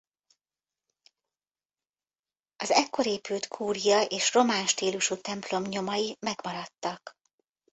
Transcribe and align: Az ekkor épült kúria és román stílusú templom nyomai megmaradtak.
Az 2.55 2.71
ekkor 2.71 3.05
épült 3.05 3.47
kúria 3.47 4.01
és 4.03 4.33
román 4.33 4.65
stílusú 4.67 5.15
templom 5.15 5.63
nyomai 5.63 6.17
megmaradtak. 6.19 7.17